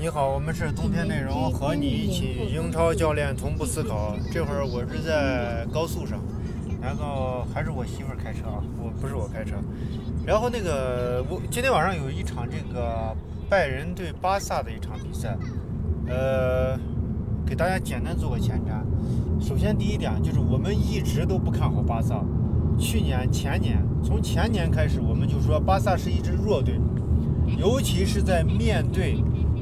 [0.00, 4.14] 你好，我们是冬天内容，和你一起英超教练从不思考。
[4.30, 6.20] 这会儿我是在高速上，
[6.80, 9.56] 然后还是我媳妇儿开车啊，我不是我开车。
[10.24, 13.12] 然后那个我今天晚上有一场这个
[13.50, 15.36] 拜仁对巴萨的一场比赛，
[16.06, 16.78] 呃，
[17.44, 19.44] 给大家简单做个前瞻。
[19.44, 22.22] 首先第一点就是我们一直都不看好巴萨，
[22.78, 26.78] 去年、前年，从前年开始我们就说巴萨是一支弱队，
[27.58, 29.18] 尤其是在面对。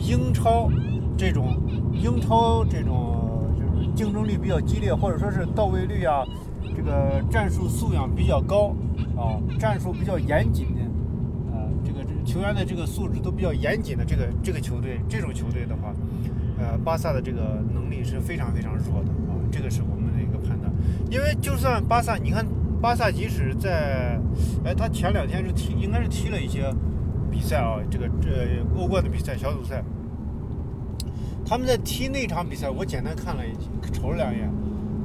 [0.00, 0.70] 英超
[1.16, 1.56] 这种
[1.92, 6.24] 英超这种就是竞争力比较激烈，或者说是到位率啊，
[6.74, 8.74] 这个战术素养比较高
[9.16, 10.80] 啊，战术比较严谨的，
[11.52, 15.94] 呃，这个球员的这个素质都比较严谨的这个这个球队，这种球队的话，
[16.58, 20.72] 呃，巴萨的这个能力是非常非常弱的啊，这个是我们的一个判断。
[21.10, 22.46] 因为就算巴萨，你看
[22.80, 24.18] 巴萨即使在，
[24.64, 26.72] 哎，他前两天是踢，应该是踢了一些。
[27.30, 29.82] 比赛啊，这个这欧冠的比赛小组赛，
[31.46, 33.52] 他们在踢那场比赛，我简单看了一
[33.92, 34.50] 瞅了两眼，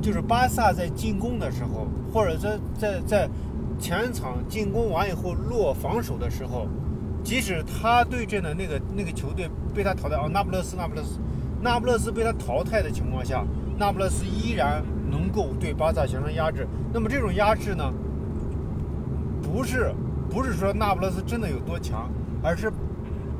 [0.02, 3.30] 就是巴萨在进攻的时候，或者在在在
[3.80, 6.68] 前场进攻完以后落防守的时候，
[7.24, 11.20] 即使他对阵的那个那个球队被他淘汰，哦，那不勒斯，那不勒斯，
[11.62, 13.44] 那不勒斯被他淘汰的情况下，
[13.78, 16.68] 那不勒斯依然能够对巴萨形成压制。
[16.94, 17.92] 那么这种压制呢，
[19.42, 19.94] 不是。
[20.36, 22.12] 不是说那不勒斯真的有多强，
[22.44, 22.70] 而是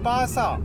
[0.02, 0.58] 巴萨，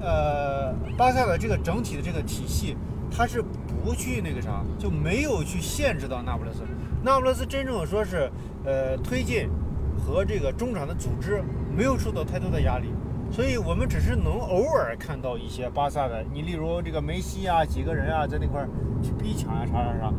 [0.00, 2.78] 呃，巴萨的这个整体的这个体系，
[3.14, 3.44] 它是
[3.84, 6.62] 不去那个啥，就没有去限制到那不勒斯。
[7.02, 8.30] 那不勒斯真正说是，
[8.64, 9.50] 呃，推进
[9.98, 11.44] 和这个中场的组织
[11.76, 12.88] 没有受到太多的压力，
[13.30, 18.66] 所以我们只是能偶尔看到一些巴萨的，你例如这个梅西啊，几个人啊在那块
[19.02, 20.10] 去逼抢啊，啥啥啥。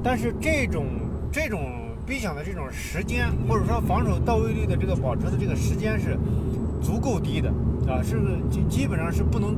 [0.00, 0.86] 但是这种
[1.32, 1.82] 这种。
[2.06, 6.18] 逼抢的这种时间，或者说防守到位率的这个保持的这个时间是
[6.82, 7.48] 足够低的
[7.88, 9.56] 啊，是基基本上是不能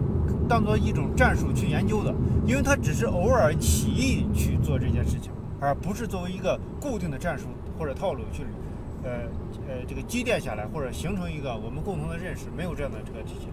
[0.48, 2.14] 当做一种战术去研究的，
[2.46, 7.46] 因为它只是偶尔起意去做这件事情，而不是作为一个固定的战术
[7.76, 8.44] 或者套路去
[9.02, 9.10] 呃
[9.68, 13.48] 呃这个积淀下来或者形成一个我们共同的认识，没有这样的这个体系。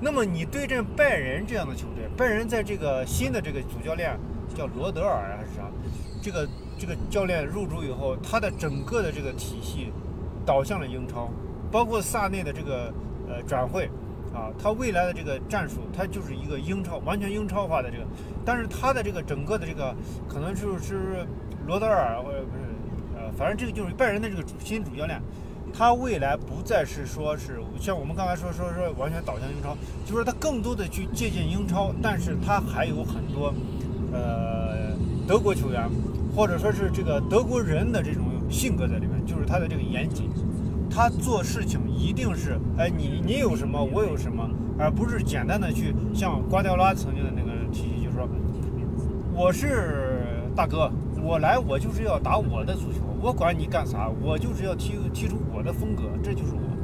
[0.00, 4.18] 那么你对阵拜仁这样的球队，拜仁在这个新的这个主教练
[4.54, 5.62] 叫罗德尔还是啥？
[6.22, 6.46] 这个
[6.78, 9.92] 这个教练入主以后，他的整个的这个体系
[10.44, 11.30] 导向了英超，
[11.70, 12.92] 包括萨内的这个
[13.28, 13.88] 呃转会
[14.34, 18.04] 啊，他未来的这个战术，他就是一个英超完全英超化的这个。
[18.44, 19.94] 但是他的这个整个的这个
[20.28, 21.26] 可能就是
[21.66, 22.64] 罗德尔或者不是
[23.16, 25.20] 呃，反正这个就是拜仁的这个主新主教练，
[25.72, 33.52] 他未来不再是说是像我们刚才说说说完全导向英超，就是说他更多的去借鉴英超，但是他还有很多
[34.12, 34.94] 呃
[35.26, 35.90] 德国球员。
[36.36, 40.28] 或者说是这个德国人的这种性格在里面，就是他的这个严谨，
[40.90, 44.46] 他做事情一定是，哎，你你有什么，我有什么，
[44.78, 48.28] 而不是简单的去像瓜迪奥拉曾经的那个体系，就是说，
[49.34, 50.90] 我是大哥，
[51.22, 56.75] 我来我就是要打我的足球，我管你干啥，我就是要踢踢出我的风格，这就是我。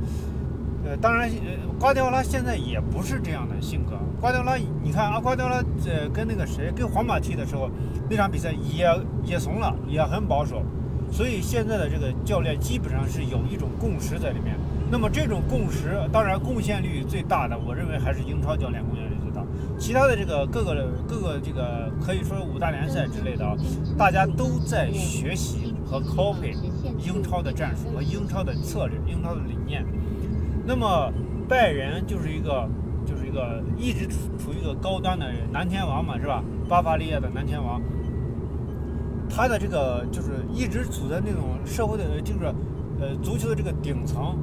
[1.01, 1.31] 当然，
[1.79, 3.93] 瓜迪奥拉现在也不是这样的性格。
[4.21, 7.71] 瓜迪奥拉，你看啊瓜迪奥拉在跟那个谁，跟皇马踢的时候，
[8.09, 8.89] 那场比赛也
[9.25, 10.63] 也怂了，也很保守。
[11.11, 14.57] 所以现在的这个教练基本上是有一种共识在里面。
[14.91, 19.43] 那么这种共识，当然贡献率最大的，我认为还是英超教练贡献率最大。
[19.79, 23.57] 其他的这个各个各个这个可以说五大联赛之类的啊，
[23.99, 26.55] 大家都在学习和 copy
[26.99, 29.85] 英超的战术和英超的策略、英超的理念。
[30.65, 31.13] 那么
[31.49, 32.69] 拜仁就是一个，
[33.05, 36.43] 就是一个一直处处于一个高端的南天王嘛，是吧？
[36.69, 37.81] 巴伐利亚的南天王，
[39.29, 42.45] 他的这个就是一直处在那种社会的，就是
[43.01, 44.39] 呃足球的这个顶层。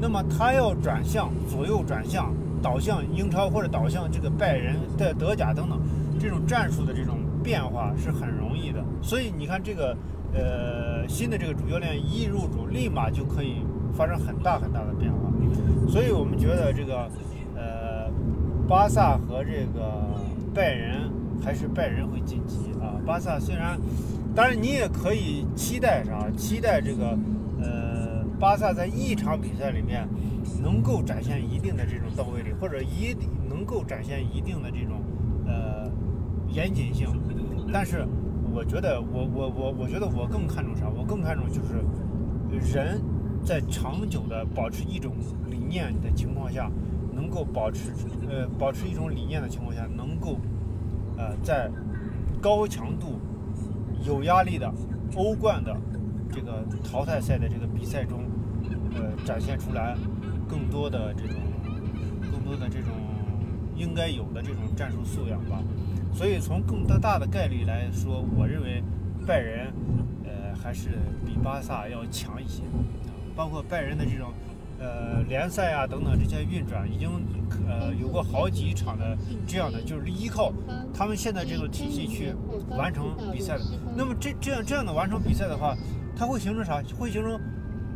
[0.00, 5.78] 那么他要转向左右转向，导向英超或者导向这个拜仁在德甲等等，
[6.18, 8.82] 这种战术的这种变化是很容易的。
[9.02, 9.96] 所以你看这个
[10.32, 13.56] 呃新的这个主教练一入主，立马就可以
[13.92, 15.18] 发生很大很大的变化。
[15.88, 17.08] 所以我们觉得这个，
[17.56, 18.08] 呃，
[18.68, 20.14] 巴萨和这个
[20.54, 21.10] 拜仁
[21.42, 22.94] 还是拜仁会晋级啊。
[23.04, 23.78] 巴萨虽然，
[24.34, 26.30] 当然你也可以期待啥？
[26.36, 27.18] 期待这个，
[27.60, 30.06] 呃，巴萨在一场比赛里面
[30.62, 33.16] 能够展现一定的这种到位率，或者一
[33.48, 35.02] 能够展现一定的这种
[35.46, 35.90] 呃
[36.48, 37.08] 严谨性。
[37.72, 38.06] 但是
[38.52, 40.88] 我觉得，我我我我觉得我更看重啥？
[40.88, 43.00] 我更看重就是人。
[43.44, 45.14] 在长久的保持一种
[45.48, 46.70] 理念的情况下，
[47.14, 47.90] 能够保持
[48.28, 50.36] 呃保持一种理念的情况下，能够
[51.16, 51.70] 呃在
[52.40, 53.18] 高强度、
[54.04, 54.72] 有压力的
[55.16, 55.76] 欧冠的
[56.32, 58.24] 这个淘汰赛的这个比赛中，
[58.94, 59.96] 呃展现出来
[60.48, 61.36] 更多的这种
[62.30, 62.88] 更多的这种
[63.74, 65.60] 应该有的这种战术素养吧。
[66.12, 68.82] 所以从更大大的概率来说，我认为
[69.26, 69.72] 拜仁，
[70.24, 70.90] 呃，还是
[71.24, 72.62] 比巴萨要强一些。
[73.40, 74.28] 包括拜仁的这种，
[74.78, 77.08] 呃，联赛啊等等这些运转，已经
[77.66, 79.16] 呃有过好几场的
[79.46, 80.52] 这样的，就是依靠
[80.92, 82.34] 他们现在这个体系去
[82.76, 83.64] 完成比赛的。
[83.96, 85.74] 那么这这样这样的完成比赛的话，
[86.14, 86.82] 它会形成啥？
[86.98, 87.40] 会形成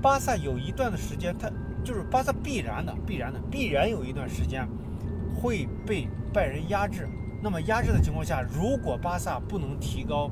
[0.01, 1.51] 巴萨有一段的时间，它
[1.85, 4.67] 就是巴萨必然的、必然的、必然有一段时间
[5.35, 7.07] 会被拜仁压制。
[7.43, 10.31] 那么压制的情况下，如果巴萨不能提高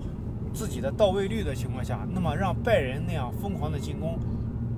[0.55, 4.19] 自己的到位率的情况下，那么让拜仁那样疯狂的进攻，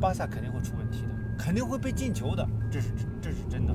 [0.01, 1.09] 巴萨肯定会出问题的，
[1.39, 2.89] 肯定会被进球的，这是
[3.21, 3.75] 这是真的。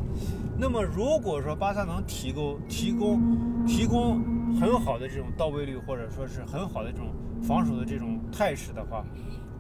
[0.57, 4.21] 那么如果说巴萨能提供提供提供
[4.59, 7.07] 很好的这种到位率，或者说是很好的这种
[7.41, 9.05] 防守的这种态势的话，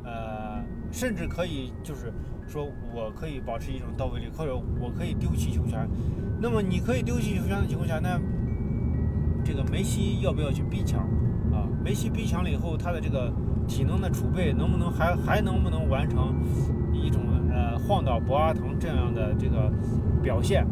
[0.03, 2.11] 呃，甚至可以就是
[2.47, 5.87] 说我可以保持一种到位率，或者我可以丢弃球权。
[6.41, 8.19] 那么你可以丢弃球权的情况下，那
[9.43, 11.01] 这个梅西要不要去逼抢
[11.51, 11.67] 啊？
[11.83, 13.31] 梅西逼抢了以后，他的这个
[13.69, 16.33] 体能的储备能不能还还能不能完成
[16.91, 19.71] 一种呃晃倒博阿滕这样的这个
[20.21, 20.65] 表现？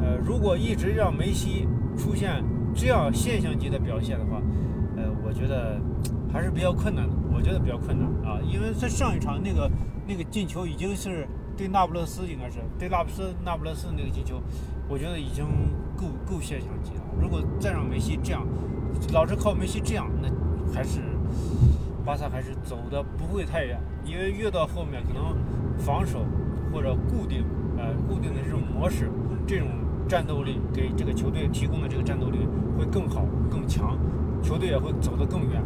[0.00, 2.42] 呃，如果一直让梅西出现
[2.74, 4.40] 这样现象级的表现的话，
[4.96, 5.78] 呃，我觉得
[6.32, 7.14] 还是比较困难的。
[7.32, 9.70] 我觉得比较困难啊，因为在上一场那个
[10.06, 11.26] 那个进球已经是
[11.56, 14.40] 对那不勒斯，应该是对那不勒斯那不勒斯那个进球，
[14.88, 15.44] 我觉得已经
[15.96, 17.02] 够够现象级了。
[17.20, 18.46] 如果再让梅西这样，
[19.12, 20.28] 老是靠梅西这样，那
[20.74, 21.00] 还是
[22.10, 25.32] 巴萨还是走的不会太远，因为越到后面可能
[25.78, 26.26] 防守
[26.72, 27.44] 或者固定
[27.78, 29.08] 呃固定的这种模式，
[29.46, 29.68] 这种
[30.08, 32.38] 战斗力给这个球队提供的这个战斗力
[32.76, 33.96] 会更好更强，
[34.42, 35.60] 球队也会走得更远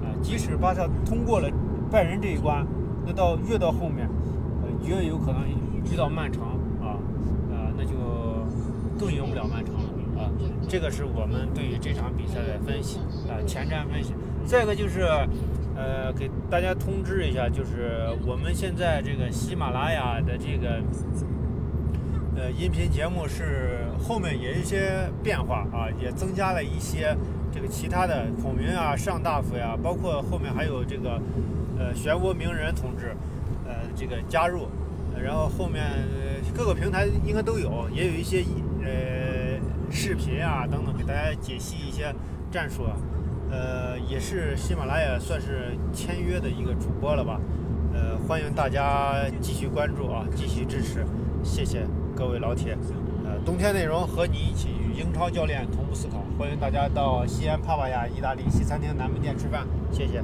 [0.00, 0.08] 啊。
[0.22, 1.50] 即使巴萨通过了
[1.90, 2.66] 拜仁这一关，
[3.04, 4.08] 那到越到后面，
[4.62, 5.46] 呃越有可能
[5.84, 6.42] 遇到曼城
[6.80, 6.96] 啊，
[7.50, 7.92] 呃那就
[8.98, 9.82] 更赢不了曼城了。
[10.18, 10.32] 啊，
[10.66, 14.14] 这个是我们对于这场比赛的分析啊，前瞻分析。
[14.46, 15.02] 再一个就是，
[15.80, 20.82] 呃，给大家通知一下，就是我们现在这个喜马拉雅的这个
[22.36, 27.16] 呃音频节目是后面也有一些变化啊，也增加了一些
[27.50, 31.18] 这个其他的孔明啊、上大夫呀，包括后面还有这个
[31.78, 33.16] 呃漩涡鸣人同志
[33.66, 34.68] 呃这个加入，
[35.18, 35.82] 然后后面
[36.54, 38.44] 各个平台应该都有，也有一些
[38.84, 39.40] 呃。
[39.92, 42.14] 视频啊，等等，给大家解析一些
[42.48, 42.94] 战术啊，
[43.50, 47.40] 呃，也是喜马拉雅算是签约的一个主播了吧，
[47.92, 51.04] 呃，欢迎大家继续关注啊，继续支持，
[51.42, 52.76] 谢谢各位老铁，
[53.24, 60.22] 呃，冬天内容和你一起与英超教练同步思考，欢迎大家到西安帕帕亚意大利西餐厅南门店吃饭，谢谢。